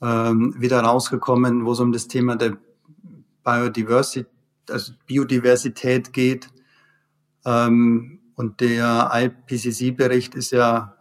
ähm, 0.00 0.54
wieder 0.56 0.82
rausgekommen, 0.82 1.66
wo 1.66 1.72
es 1.72 1.80
um 1.80 1.90
das 1.90 2.06
Thema 2.06 2.36
der 2.36 2.58
Biodiversität, 3.42 4.28
also 4.70 4.92
Biodiversität 5.08 6.12
geht. 6.12 6.50
Ähm, 7.44 8.20
und 8.34 8.60
der 8.60 9.10
IPCC-Bericht 9.12 10.34
ist 10.34 10.52
ja 10.52 10.94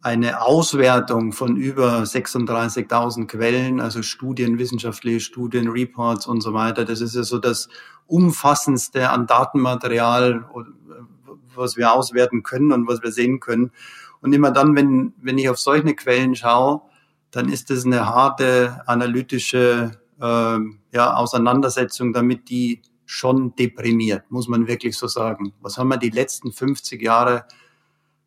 eine 0.00 0.42
Auswertung 0.42 1.32
von 1.32 1.56
über 1.56 2.02
36.000 2.02 3.26
Quellen, 3.26 3.80
also 3.80 4.02
Studien, 4.02 4.58
wissenschaftliche 4.58 5.20
Studien, 5.20 5.68
Reports 5.68 6.26
und 6.26 6.40
so 6.40 6.54
weiter. 6.54 6.84
Das 6.84 7.00
ist 7.00 7.14
ja 7.14 7.24
so 7.24 7.38
das 7.38 7.68
umfassendste 8.06 9.10
an 9.10 9.26
Datenmaterial, 9.26 10.48
was 11.54 11.76
wir 11.76 11.92
auswerten 11.92 12.42
können 12.42 12.72
und 12.72 12.86
was 12.86 13.02
wir 13.02 13.12
sehen 13.12 13.40
können. 13.40 13.72
Und 14.20 14.32
immer 14.32 14.50
dann, 14.50 14.76
wenn, 14.76 15.14
wenn 15.20 15.38
ich 15.38 15.48
auf 15.48 15.58
solche 15.58 15.94
Quellen 15.94 16.34
schaue, 16.34 16.82
dann 17.30 17.48
ist 17.48 17.70
es 17.70 17.84
eine 17.84 18.06
harte 18.06 18.82
analytische 18.86 19.92
äh, 20.20 20.58
ja, 20.92 21.14
Auseinandersetzung, 21.14 22.12
damit 22.12 22.48
die 22.48 22.82
schon 23.08 23.56
deprimiert, 23.56 24.30
muss 24.30 24.48
man 24.48 24.66
wirklich 24.66 24.98
so 24.98 25.06
sagen. 25.06 25.54
Was 25.62 25.78
haben 25.78 25.88
wir 25.88 25.96
die 25.96 26.10
letzten 26.10 26.52
50 26.52 27.00
Jahre, 27.00 27.46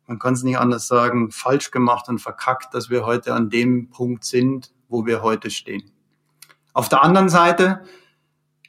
man 0.08 0.18
kann 0.18 0.34
es 0.34 0.42
nicht 0.42 0.58
anders 0.58 0.88
sagen, 0.88 1.30
falsch 1.30 1.70
gemacht 1.70 2.08
und 2.08 2.18
verkackt, 2.18 2.74
dass 2.74 2.90
wir 2.90 3.06
heute 3.06 3.32
an 3.32 3.48
dem 3.48 3.90
Punkt 3.90 4.24
sind, 4.24 4.72
wo 4.88 5.06
wir 5.06 5.22
heute 5.22 5.50
stehen. 5.50 5.92
Auf 6.72 6.88
der 6.88 7.04
anderen 7.04 7.28
Seite 7.28 7.84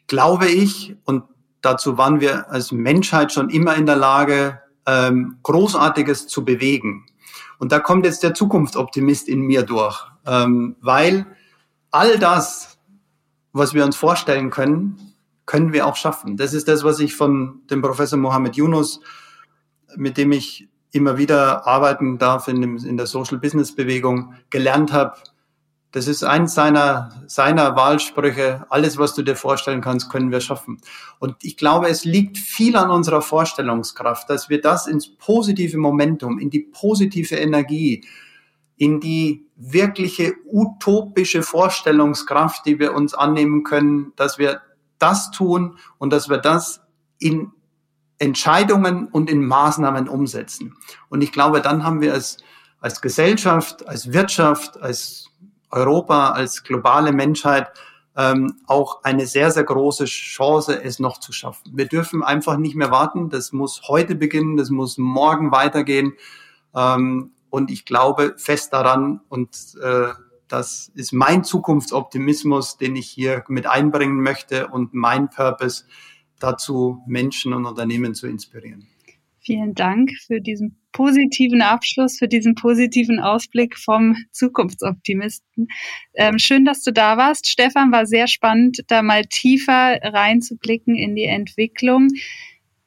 glaube 0.05 0.47
ich, 0.49 0.95
und 1.05 1.23
dazu 1.61 1.97
waren 1.97 2.21
wir 2.21 2.47
als 2.51 2.71
Menschheit 2.71 3.31
schon 3.31 3.49
immer 3.49 3.75
in 3.75 3.87
der 3.87 3.95
Lage, 3.95 4.61
ähm, 4.85 5.39
Großartiges 5.41 6.27
zu 6.27 6.45
bewegen. 6.45 7.07
Und 7.57 7.71
da 7.71 7.79
kommt 7.79 8.05
jetzt 8.05 8.21
der 8.21 8.35
Zukunftsoptimist 8.35 9.27
in 9.27 9.41
mir 9.41 9.63
durch, 9.63 10.05
ähm, 10.27 10.75
weil 10.79 11.25
all 11.89 12.19
das, 12.19 12.77
was 13.51 13.73
wir 13.73 13.83
uns 13.83 13.95
vorstellen 13.95 14.51
können, 14.51 15.12
können 15.45 15.73
wir 15.73 15.87
auch 15.87 15.95
schaffen. 15.95 16.37
Das 16.37 16.53
ist 16.53 16.67
das, 16.67 16.83
was 16.83 16.99
ich 16.99 17.15
von 17.15 17.61
dem 17.69 17.81
Professor 17.81 18.17
Mohammed 18.17 18.55
Yunus, 18.55 19.01
mit 19.95 20.17
dem 20.17 20.31
ich 20.31 20.69
immer 20.91 21.17
wieder 21.17 21.67
arbeiten 21.67 22.17
darf 22.17 22.47
in, 22.47 22.61
dem, 22.61 22.77
in 22.77 22.97
der 22.97 23.07
Social 23.07 23.39
Business 23.39 23.75
Bewegung, 23.75 24.35
gelernt 24.49 24.93
habe. 24.93 25.17
Das 25.91 26.07
ist 26.07 26.23
eins 26.23 26.55
seiner, 26.55 27.09
seiner 27.27 27.75
Wahlsprüche. 27.75 28.65
Alles, 28.69 28.97
was 28.97 29.13
du 29.13 29.21
dir 29.21 29.35
vorstellen 29.35 29.81
kannst, 29.81 30.09
können 30.09 30.31
wir 30.31 30.41
schaffen. 30.41 30.79
Und 31.19 31.35
ich 31.41 31.57
glaube, 31.57 31.87
es 31.87 32.03
liegt 32.03 32.37
viel 32.37 32.75
an 32.75 32.89
unserer 32.89 33.21
Vorstellungskraft, 33.21 34.29
dass 34.29 34.49
wir 34.49 34.61
das 34.61 34.87
ins 34.87 35.15
positive 35.15 35.77
Momentum, 35.77 36.39
in 36.39 36.49
die 36.49 36.61
positive 36.61 37.35
Energie, 37.35 38.05
in 38.77 38.99
die 38.99 39.45
wirkliche 39.55 40.33
utopische 40.45 41.43
Vorstellungskraft, 41.43 42.65
die 42.65 42.79
wir 42.79 42.95
uns 42.95 43.13
annehmen 43.13 43.63
können, 43.63 44.13
dass 44.15 44.39
wir 44.39 44.61
das 45.03 45.31
tun 45.31 45.77
und 45.97 46.11
dass 46.11 46.29
wir 46.29 46.37
das 46.37 46.81
in 47.19 47.51
Entscheidungen 48.19 49.07
und 49.07 49.29
in 49.29 49.45
Maßnahmen 49.45 50.07
umsetzen. 50.07 50.75
Und 51.09 51.21
ich 51.21 51.31
glaube, 51.31 51.61
dann 51.61 51.83
haben 51.83 52.01
wir 52.01 52.13
es 52.13 52.37
als 52.79 53.01
Gesellschaft, 53.01 53.87
als 53.87 54.13
Wirtschaft, 54.13 54.81
als 54.81 55.29
Europa, 55.69 56.31
als 56.31 56.63
globale 56.63 57.11
Menschheit 57.11 57.71
ähm, 58.15 58.55
auch 58.67 59.03
eine 59.03 59.25
sehr, 59.25 59.51
sehr 59.51 59.63
große 59.63 60.05
Chance, 60.05 60.83
es 60.83 60.99
noch 60.99 61.19
zu 61.19 61.31
schaffen. 61.31 61.71
Wir 61.73 61.87
dürfen 61.87 62.23
einfach 62.23 62.57
nicht 62.57 62.75
mehr 62.75 62.91
warten. 62.91 63.29
Das 63.29 63.51
muss 63.51 63.81
heute 63.87 64.15
beginnen, 64.15 64.57
das 64.57 64.69
muss 64.69 64.97
morgen 64.97 65.51
weitergehen. 65.51 66.13
Ähm, 66.75 67.31
und 67.49 67.71
ich 67.71 67.85
glaube 67.85 68.35
fest 68.37 68.73
daran 68.73 69.21
und 69.29 69.55
äh, 69.81 70.09
das 70.53 70.91
ist 70.93 71.13
mein 71.13 71.43
Zukunftsoptimismus, 71.43 72.77
den 72.77 72.95
ich 72.95 73.07
hier 73.07 73.43
mit 73.47 73.65
einbringen 73.65 74.21
möchte 74.21 74.67
und 74.67 74.93
mein 74.93 75.31
Purpose 75.31 75.85
dazu, 76.39 77.01
Menschen 77.07 77.53
und 77.53 77.65
Unternehmen 77.65 78.13
zu 78.13 78.27
inspirieren. 78.27 78.87
Vielen 79.39 79.73
Dank 79.73 80.11
für 80.27 80.41
diesen 80.41 80.77
positiven 80.91 81.63
Abschluss, 81.63 82.19
für 82.19 82.27
diesen 82.27 82.53
positiven 82.53 83.19
Ausblick 83.19 83.79
vom 83.79 84.15
Zukunftsoptimisten. 84.31 85.69
Ähm, 86.13 86.37
schön, 86.37 86.65
dass 86.65 86.83
du 86.83 86.93
da 86.93 87.17
warst. 87.17 87.47
Stefan, 87.47 87.91
war 87.91 88.05
sehr 88.05 88.27
spannend, 88.27 88.83
da 88.89 89.01
mal 89.01 89.23
tiefer 89.25 89.97
reinzublicken 90.03 90.95
in 90.95 91.15
die 91.15 91.25
Entwicklung. 91.25 92.09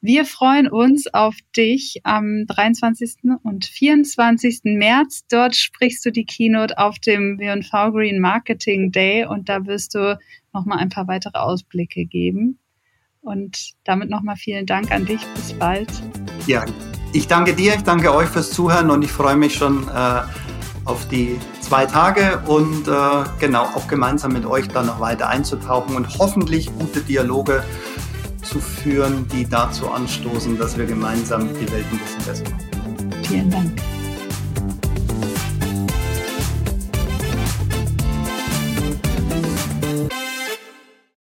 Wir 0.07 0.23
freuen 0.23 0.69
uns 0.69 1.13
auf 1.13 1.35
dich 1.57 1.99
am 2.05 2.45
23. 2.47 3.15
und 3.43 3.65
24. 3.65 4.61
März. 4.63 5.25
Dort 5.29 5.53
sprichst 5.57 6.05
du 6.05 6.13
die 6.13 6.23
Keynote 6.23 6.77
auf 6.77 6.97
dem 6.97 7.37
W&V 7.39 7.91
Green 7.91 8.21
Marketing 8.21 8.93
Day 8.93 9.25
und 9.25 9.49
da 9.49 9.65
wirst 9.65 9.95
du 9.95 10.17
nochmal 10.53 10.77
ein 10.77 10.87
paar 10.87 11.09
weitere 11.09 11.37
Ausblicke 11.37 12.05
geben. 12.05 12.57
Und 13.19 13.73
damit 13.83 14.09
nochmal 14.09 14.37
vielen 14.37 14.65
Dank 14.65 14.93
an 14.93 15.05
dich. 15.05 15.19
Bis 15.35 15.51
bald. 15.51 15.89
Ja, 16.45 16.63
ich 17.11 17.27
danke 17.27 17.53
dir, 17.53 17.75
ich 17.75 17.83
danke 17.83 18.15
euch 18.15 18.29
fürs 18.29 18.51
Zuhören 18.51 18.89
und 18.89 19.03
ich 19.03 19.11
freue 19.11 19.35
mich 19.35 19.55
schon 19.55 19.89
äh, 19.89 20.21
auf 20.85 21.05
die 21.09 21.37
zwei 21.59 21.85
Tage 21.85 22.41
und 22.47 22.87
äh, 22.87 23.25
genau 23.41 23.63
auch 23.63 23.89
gemeinsam 23.89 24.31
mit 24.31 24.45
euch 24.45 24.69
dann 24.69 24.85
noch 24.85 25.01
weiter 25.01 25.27
einzutauchen 25.27 25.97
und 25.97 26.17
hoffentlich 26.17 26.73
gute 26.79 27.01
Dialoge 27.01 27.61
zu 28.41 28.59
führen, 28.59 29.27
die 29.29 29.47
dazu 29.47 29.89
anstoßen, 29.89 30.57
dass 30.57 30.77
wir 30.77 30.85
gemeinsam 30.85 31.49
die 31.59 31.71
Welt 31.71 31.85
ein 31.91 31.99
bisschen 31.99 32.25
besser 32.25 32.43
machen. 32.49 33.23
Vielen 33.23 33.49
Dank. 33.49 33.96